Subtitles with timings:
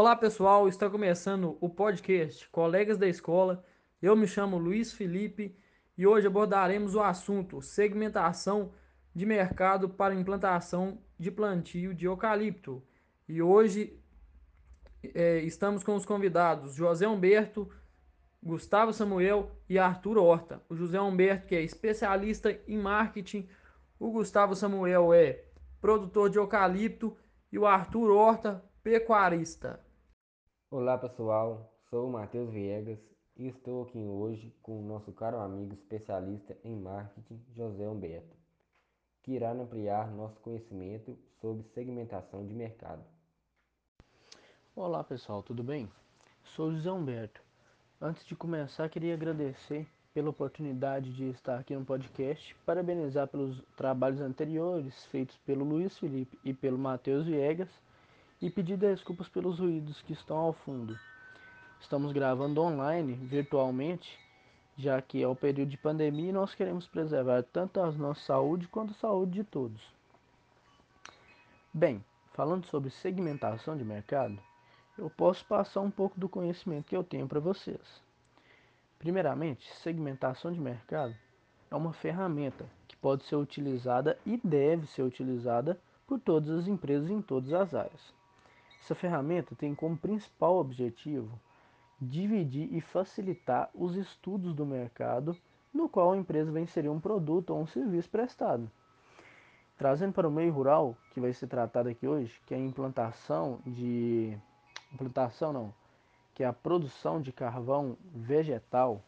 [0.00, 3.62] Olá pessoal, está começando o podcast Colegas da Escola.
[4.00, 5.54] Eu me chamo Luiz Felipe
[5.94, 8.72] e hoje abordaremos o assunto segmentação
[9.14, 12.82] de mercado para implantação de plantio de eucalipto.
[13.28, 14.02] E hoje
[15.02, 17.70] é, estamos com os convidados José Humberto,
[18.42, 20.62] Gustavo Samuel e Arthur Horta.
[20.66, 23.46] O José Humberto, que é especialista em marketing,
[23.98, 25.44] o Gustavo Samuel é
[25.78, 27.14] produtor de eucalipto
[27.52, 29.89] e o Arthur Horta, pecuarista.
[30.72, 33.00] Olá pessoal, sou o Matheus Viegas
[33.36, 38.36] e estou aqui hoje com o nosso caro amigo especialista em marketing, José Humberto,
[39.20, 43.02] que irá ampliar nosso conhecimento sobre segmentação de mercado.
[44.76, 45.90] Olá pessoal, tudo bem?
[46.54, 47.42] Sou José Humberto.
[48.00, 54.20] Antes de começar, queria agradecer pela oportunidade de estar aqui no podcast, parabenizar pelos trabalhos
[54.20, 57.68] anteriores feitos pelo Luiz Felipe e pelo Matheus Viegas
[58.40, 60.98] e pedir desculpas pelos ruídos que estão ao fundo.
[61.80, 64.18] Estamos gravando online, virtualmente,
[64.76, 68.66] já que é o período de pandemia e nós queremos preservar tanto a nossa saúde
[68.68, 69.82] quanto a saúde de todos.
[71.72, 74.38] Bem, falando sobre segmentação de mercado,
[74.96, 78.02] eu posso passar um pouco do conhecimento que eu tenho para vocês.
[78.98, 81.14] Primeiramente, segmentação de mercado
[81.70, 87.10] é uma ferramenta que pode ser utilizada e deve ser utilizada por todas as empresas
[87.10, 88.19] em todas as áreas.
[88.80, 91.38] Essa ferramenta tem como principal objetivo
[92.00, 95.36] dividir e facilitar os estudos do mercado
[95.72, 98.70] no qual a empresa vai inserir um produto ou um serviço prestado.
[99.76, 103.60] Trazendo para o meio rural, que vai ser tratado aqui hoje, que é a implantação
[103.66, 104.36] de
[104.92, 105.74] implantação não,
[106.34, 109.02] que é a produção de carvão vegetal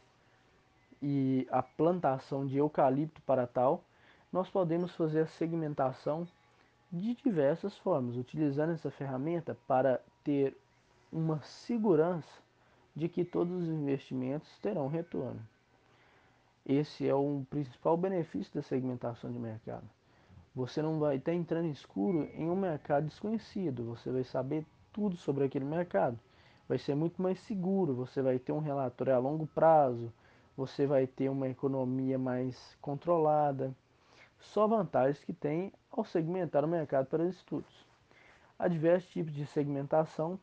[1.00, 3.84] e a plantação de eucalipto para tal,
[4.32, 6.26] nós podemos fazer a segmentação
[6.92, 10.54] de diversas formas, utilizando essa ferramenta para ter
[11.10, 12.42] uma segurança
[12.94, 15.40] de que todos os investimentos terão retorno.
[16.66, 19.88] Esse é o principal benefício da segmentação de mercado.
[20.54, 25.44] Você não vai estar entrando escuro em um mercado desconhecido, você vai saber tudo sobre
[25.44, 26.18] aquele mercado.
[26.68, 30.12] Vai ser muito mais seguro, você vai ter um relatório a longo prazo,
[30.54, 33.74] você vai ter uma economia mais controlada.
[34.42, 37.86] Só vantagens que tem ao segmentar o mercado para estudos.
[38.58, 40.38] Há diversos tipos de segmentação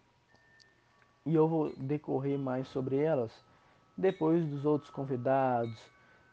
[1.26, 3.32] e eu vou decorrer mais sobre elas
[3.98, 5.78] depois dos outros convidados,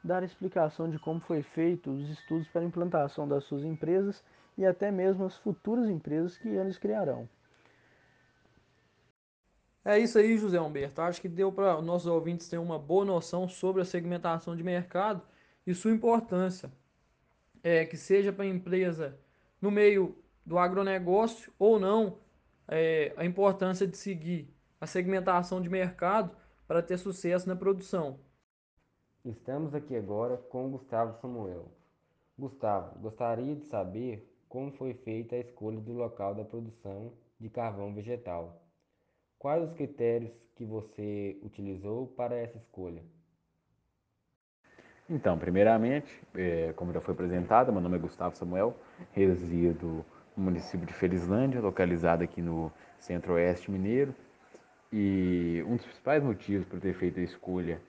[0.02, 4.24] dar explicação de como foi feito os estudos para implantação das suas empresas
[4.56, 7.28] e até mesmo as futuras empresas que eles criarão.
[9.84, 11.00] É isso aí, José Humberto.
[11.00, 15.20] Acho que deu para nossos ouvintes ter uma boa noção sobre a segmentação de mercado
[15.66, 16.70] e sua importância.
[17.68, 19.18] É, que seja para a empresa
[19.60, 22.18] no meio do agronegócio ou não,
[22.68, 24.48] é, a importância de seguir
[24.80, 26.30] a segmentação de mercado
[26.68, 28.20] para ter sucesso na produção.
[29.24, 31.72] Estamos aqui agora com Gustavo Samuel.
[32.38, 37.92] Gustavo, gostaria de saber como foi feita a escolha do local da produção de carvão
[37.92, 38.62] vegetal.
[39.40, 43.02] Quais os critérios que você utilizou para essa escolha?
[45.08, 48.76] Então, primeiramente, é, como já foi apresentado, meu nome é Gustavo Samuel,
[49.12, 50.04] resido
[50.36, 54.12] no município de Felizlândia, localizado aqui no centro-oeste mineiro.
[54.92, 57.80] E um dos principais motivos para ter feito a escolha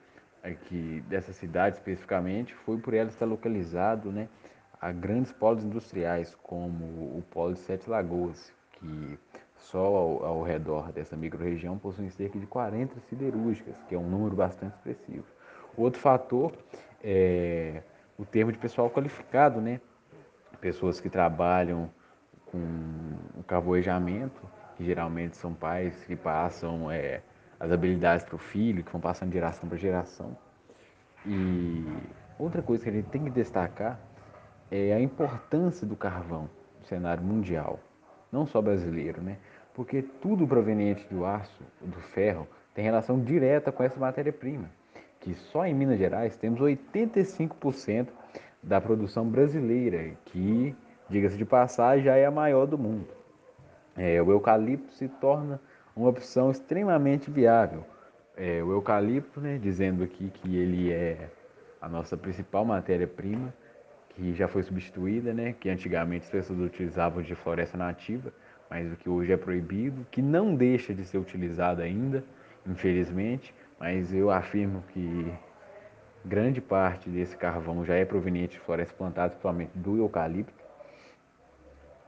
[0.44, 4.28] aqui dessa cidade especificamente foi por ela estar localizado né,
[4.80, 9.18] a grandes polos industriais, como o polo de Sete Lagoas, que
[9.56, 14.36] só ao, ao redor dessa microrregião possuem cerca de 40 siderúrgicas, que é um número
[14.36, 15.26] bastante expressivo.
[15.76, 16.52] Outro fator
[17.02, 17.82] é
[18.18, 19.80] o termo de pessoal qualificado, né?
[20.60, 21.90] Pessoas que trabalham
[22.46, 22.58] com
[23.36, 24.40] o carvoejamento,
[24.76, 27.22] que geralmente são pais que passam é,
[27.60, 30.36] as habilidades para o filho, que vão passando de geração para geração.
[31.26, 31.84] E
[32.38, 34.00] outra coisa que a gente tem que destacar
[34.70, 37.78] é a importância do carvão no cenário mundial,
[38.32, 39.38] não só brasileiro, né?
[39.78, 44.68] porque tudo proveniente do aço, do ferro, tem relação direta com essa matéria-prima,
[45.20, 48.08] que só em Minas Gerais temos 85%
[48.62, 50.74] da produção brasileira, que,
[51.08, 53.08] diga-se de passagem, já é a maior do mundo.
[53.96, 55.60] É, o eucalipto se torna
[55.94, 57.84] uma opção extremamente viável.
[58.36, 61.28] É, o eucalipto, né, dizendo aqui que ele é
[61.80, 63.52] a nossa principal matéria-prima,
[64.10, 68.32] que já foi substituída, né, que antigamente as pessoas utilizavam de floresta nativa,
[68.70, 72.22] mas o que hoje é proibido, que não deixa de ser utilizado ainda,
[72.66, 75.32] infelizmente, mas eu afirmo que
[76.24, 80.64] grande parte desse carvão já é proveniente de florestas plantadas, principalmente do eucalipto.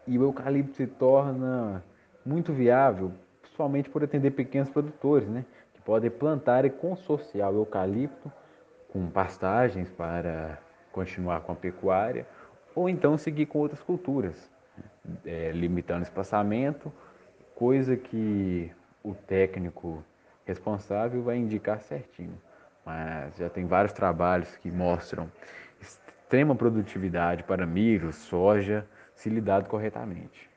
[0.07, 1.83] E o eucalipto se torna
[2.25, 5.45] muito viável, principalmente por atender pequenos produtores, né,
[5.75, 8.31] que podem plantar e consorciar o eucalipto
[8.93, 10.59] com pastagens para
[10.91, 12.27] continuar com a pecuária,
[12.75, 14.51] ou então seguir com outras culturas,
[15.25, 16.93] é, limitando o espaçamento,
[17.55, 18.73] coisa que
[19.03, 20.05] o técnico
[20.45, 22.41] responsável vai indicar certinho.
[22.85, 25.31] Mas já tem vários trabalhos que mostram
[25.81, 30.49] extrema produtividade para milho, soja, se lidado corretamente.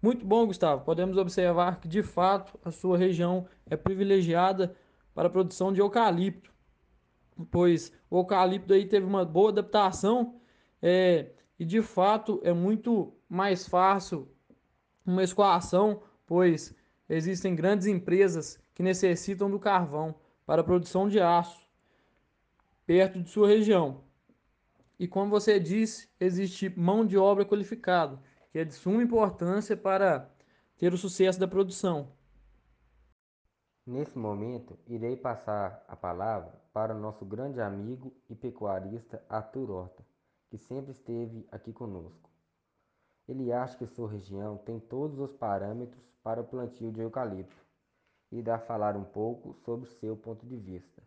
[0.00, 0.84] Muito bom, Gustavo.
[0.84, 4.76] Podemos observar que, de fato, a sua região é privilegiada
[5.14, 6.52] para a produção de eucalipto,
[7.50, 10.40] pois o eucalipto aí teve uma boa adaptação
[10.80, 14.28] é, e, de fato, é muito mais fácil
[15.04, 16.74] uma escoação, pois
[17.08, 20.14] existem grandes empresas que necessitam do carvão
[20.44, 21.68] para a produção de aço
[22.88, 24.02] perto de sua região.
[24.98, 28.18] E como você disse, existe mão de obra qualificada,
[28.50, 30.26] que é de suma importância para
[30.78, 32.10] ter o sucesso da produção.
[33.86, 40.02] Nesse momento, irei passar a palavra para o nosso grande amigo e pecuarista Arthur Horta,
[40.48, 42.30] que sempre esteve aqui conosco.
[43.28, 47.54] Ele acha que sua região tem todos os parâmetros para o plantio de eucalipto
[48.32, 51.02] e dá a falar um pouco sobre seu ponto de vista.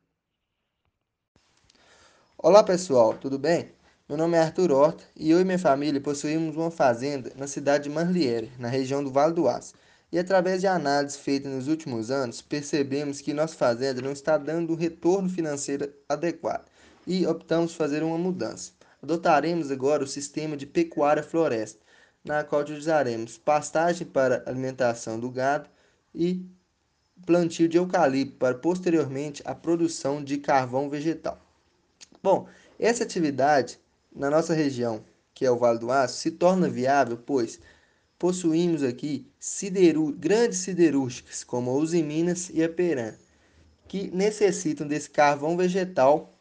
[2.38, 3.72] Olá pessoal, tudo bem?
[4.08, 7.86] Meu nome é Arthur Horta e eu e minha família possuímos uma fazenda na cidade
[7.86, 9.74] de Marliere, na região do Vale do Aço.
[10.12, 14.74] E através de análises feitas nos últimos anos, percebemos que nossa fazenda não está dando
[14.74, 16.68] o retorno financeiro adequado
[17.08, 18.74] e optamos fazer uma mudança.
[19.02, 21.80] Adotaremos agora o sistema de pecuária floresta,
[22.24, 25.70] na qual utilizaremos pastagem para alimentação do gado
[26.14, 26.46] e
[27.26, 31.40] plantio de eucalipto para posteriormente a produção de carvão vegetal.
[32.22, 32.48] Bom,
[32.80, 33.80] essa atividade
[34.16, 35.04] na nossa região,
[35.34, 37.60] que é o Vale do Aço, se torna viável, pois
[38.20, 39.28] possuímos aqui
[40.18, 43.16] grandes siderúrgicas, como a Usiminas e a Peran,
[43.88, 46.32] que necessitam desse carvão vegetal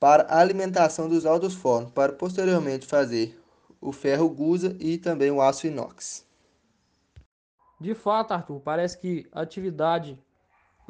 [0.00, 3.38] para a alimentação dos altos fornos, para posteriormente fazer
[3.82, 6.24] o ferro gusa e também o aço inox.
[7.80, 10.16] De fato, Arthur, parece que a atividade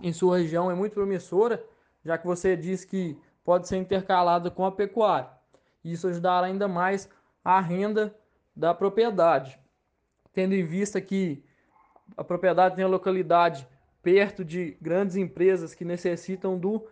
[0.03, 1.65] em sua região é muito promissora,
[2.05, 5.31] já que você disse que pode ser intercalada com a pecuária.
[5.83, 7.09] Isso ajudará ainda mais
[7.43, 8.15] a renda
[8.55, 9.59] da propriedade,
[10.35, 11.43] tendo em vista que
[12.15, 13.67] a propriedade tem a localidade
[14.03, 16.87] perto de grandes empresas que necessitam do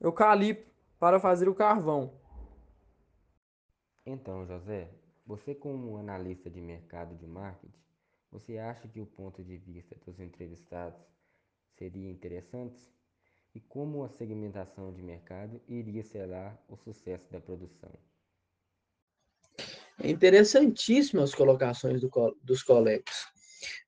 [0.00, 2.12] eucalipto para fazer o carvão.
[4.06, 4.88] Então, José,
[5.26, 7.78] você como analista de mercado de marketing,
[8.30, 11.00] você acha que o ponto de vista dos entrevistados
[11.76, 12.88] seria interessante?
[13.54, 17.90] E como a segmentação de mercado iria selar o sucesso da produção?
[19.98, 22.10] É interessantíssimo as colocações do,
[22.42, 23.26] dos colegas.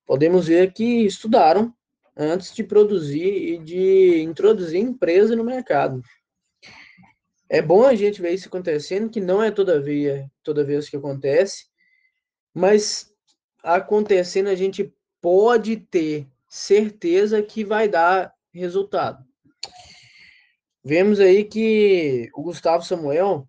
[0.04, 1.72] Podemos ver que estudaram
[2.16, 6.02] antes de produzir e de introduzir empresa no mercado.
[7.52, 10.96] É bom a gente ver isso acontecendo, que não é toda vez, toda vez que
[10.96, 11.66] acontece,
[12.54, 13.14] mas
[13.62, 14.90] acontecendo a gente
[15.20, 19.22] pode ter certeza que vai dar resultado.
[20.82, 23.46] Vemos aí que o Gustavo Samuel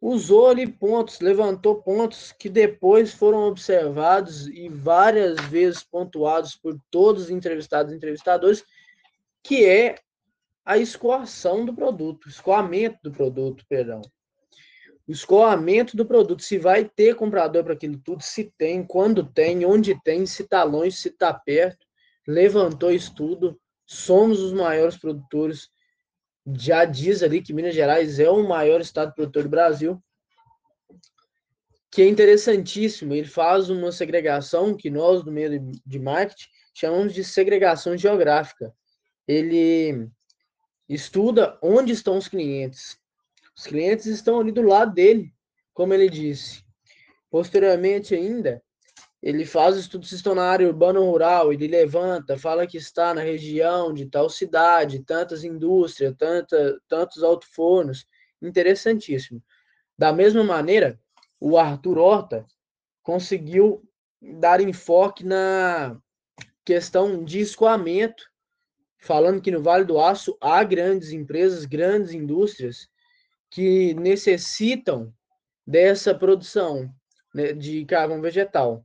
[0.00, 7.24] usou ali pontos, levantou pontos que depois foram observados e várias vezes pontuados por todos
[7.24, 8.64] os entrevistados e entrevistadores,
[9.42, 9.96] que é
[10.64, 14.00] a escoação do produto, escoamento do produto, perdão.
[15.08, 19.64] O escoamento do produto, se vai ter comprador para aquilo tudo, se tem, quando tem,
[19.64, 21.84] onde tem, se está longe, se está perto,
[22.26, 25.68] levantou estudo, somos os maiores produtores
[26.56, 30.02] já diz ali que Minas Gerais é o maior estado produtor do Brasil,
[31.90, 33.14] que é interessantíssimo.
[33.14, 38.72] Ele faz uma segregação que nós, do meio de marketing, chamamos de segregação geográfica.
[39.26, 40.08] Ele
[40.94, 42.98] estuda onde estão os clientes.
[43.56, 45.32] Os clientes estão ali do lado dele,
[45.72, 46.64] como ele disse.
[47.30, 48.62] Posteriormente ainda,
[49.22, 53.14] ele faz estudos se estão na área urbana ou rural, ele levanta, fala que está
[53.14, 58.06] na região de tal cidade, tantas indústrias, tanta, tantos alto-fornos,
[58.42, 59.42] interessantíssimo.
[59.96, 60.98] Da mesma maneira,
[61.38, 62.46] o Arthur Horta
[63.02, 63.86] conseguiu
[64.20, 65.96] dar enfoque na
[66.64, 68.29] questão de escoamento,
[69.00, 72.88] falando que no Vale do Aço há grandes empresas, grandes indústrias
[73.50, 75.12] que necessitam
[75.66, 76.92] dessa produção
[77.34, 78.84] né, de carvão vegetal.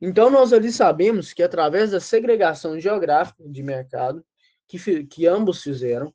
[0.00, 4.24] Então, nós ali sabemos que através da segregação geográfica de mercado,
[4.66, 6.14] que, que ambos fizeram,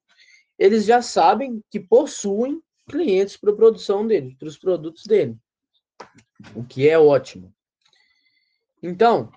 [0.58, 5.38] eles já sabem que possuem clientes para a produção dele, para os produtos dele,
[6.56, 7.54] o que é ótimo.
[8.82, 9.32] Então,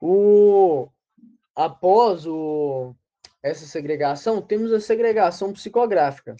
[0.00, 0.88] o
[1.54, 2.94] após o,
[3.42, 6.36] essa segregação, temos a segregação psicográfica,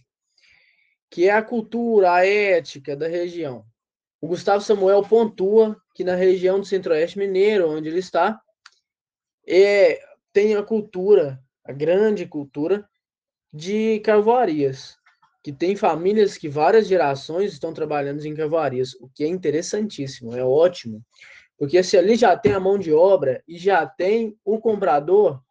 [1.10, 3.64] que é a cultura, a ética da região.
[4.20, 8.40] O Gustavo Samuel pontua que na região do Centro-Oeste Mineiro, onde ele está,
[9.46, 10.00] é,
[10.32, 12.88] tem a cultura, a grande cultura
[13.52, 14.96] de carvoarias,
[15.42, 20.44] que tem famílias que várias gerações estão trabalhando em carvoarias, o que é interessantíssimo, é
[20.44, 21.04] ótimo.
[21.58, 25.42] Porque se ali já tem a mão de obra e já tem o comprador,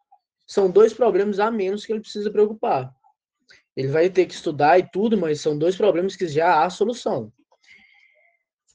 [0.52, 2.94] são dois problemas a menos que ele precisa preocupar.
[3.74, 7.32] Ele vai ter que estudar e tudo, mas são dois problemas que já há solução.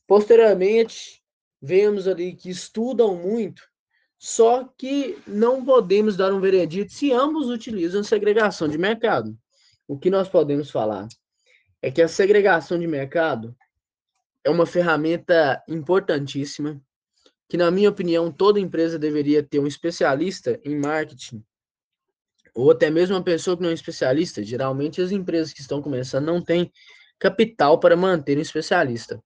[0.07, 1.24] Posteriormente,
[1.62, 3.62] vemos ali que estudam muito,
[4.17, 9.38] só que não podemos dar um veredito se ambos utilizam segregação de mercado.
[9.88, 11.07] O que nós podemos falar
[11.79, 13.55] é que a segregação de mercado
[14.43, 16.81] é uma ferramenta importantíssima,
[17.48, 21.46] que, na minha opinião, toda empresa deveria ter um especialista em marketing,
[22.57, 24.43] ou até mesmo uma pessoa que não é especialista.
[24.43, 26.71] Geralmente, as empresas que estão começando não têm
[27.19, 29.23] capital para manter um especialista.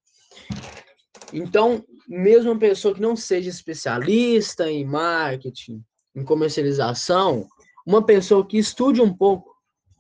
[1.32, 5.82] Então, mesmo uma pessoa que não seja especialista em marketing,
[6.14, 7.48] em comercialização,
[7.88, 9.56] uma pessoa que estude um pouco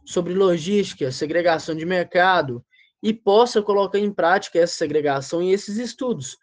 [0.06, 2.62] sobre logística, segregação de mercado
[3.02, 6.38] e possa colocar em prática essa segregação e esses estudos,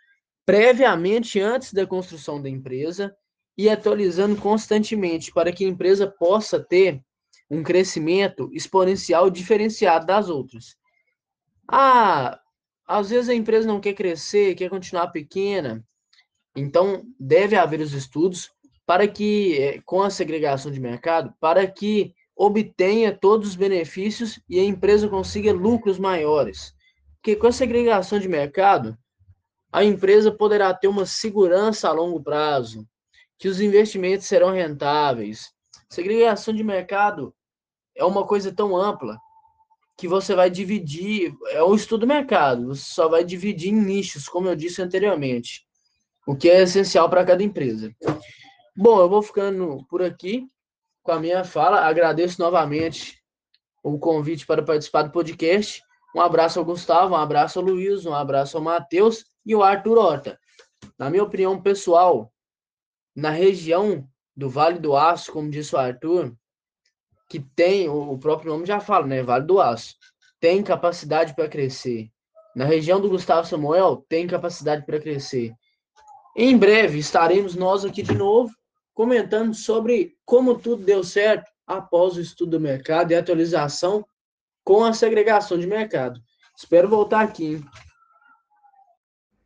[0.46, 3.14] previamente antes da construção da empresa
[3.58, 7.02] e atualizando constantemente para que a empresa possa ter
[7.50, 10.76] um crescimento exponencial diferenciado das outras.
[11.66, 12.40] Ah,
[12.86, 15.84] às vezes a empresa não quer crescer, quer continuar pequena,
[16.54, 18.50] então deve haver os estudos
[18.86, 24.60] para que, eh, com a segregação de mercado, para que obtenha todos os benefícios e
[24.60, 26.72] a empresa consiga lucros maiores.
[27.16, 28.96] Porque com a segregação de mercado,
[29.72, 32.86] a empresa poderá ter uma segurança a longo prazo,
[33.38, 35.52] que os investimentos serão rentáveis.
[35.88, 37.34] Segregação de mercado
[37.96, 39.18] é uma coisa tão ampla
[39.96, 44.48] que você vai dividir, é um estudo mercado, você só vai dividir em nichos, como
[44.48, 45.66] eu disse anteriormente,
[46.26, 47.92] o que é essencial para cada empresa.
[48.76, 50.46] Bom, eu vou ficando por aqui
[51.02, 53.20] com a minha fala, agradeço novamente
[53.82, 55.82] o convite para participar do podcast.
[56.14, 59.98] Um abraço ao Gustavo, um abraço ao Luiz, um abraço ao Matheus e ao Arthur
[59.98, 60.38] Horta.
[60.96, 62.32] Na minha opinião pessoal,
[63.18, 66.32] na região do Vale do Aço, como disse o Arthur,
[67.28, 69.24] que tem, o próprio nome já fala, né?
[69.24, 69.96] Vale do Aço,
[70.38, 72.08] tem capacidade para crescer.
[72.54, 75.52] Na região do Gustavo Samuel, tem capacidade para crescer.
[76.36, 78.54] Em breve estaremos nós aqui de novo
[78.94, 84.06] comentando sobre como tudo deu certo após o estudo do mercado e atualização
[84.62, 86.20] com a segregação de mercado.
[86.56, 87.56] Espero voltar aqui.
[87.56, 87.64] Hein?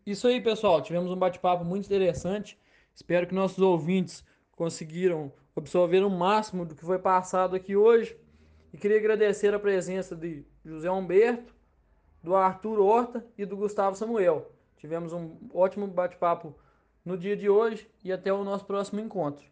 [0.04, 0.82] Isso aí, pessoal.
[0.82, 2.58] Tivemos um bate-papo muito interessante.
[2.94, 8.16] Espero que nossos ouvintes conseguiram absorver o máximo do que foi passado aqui hoje.
[8.72, 11.54] E queria agradecer a presença de José Humberto,
[12.22, 14.50] do Arthur Horta e do Gustavo Samuel.
[14.76, 16.56] Tivemos um ótimo bate-papo
[17.04, 19.51] no dia de hoje e até o nosso próximo encontro.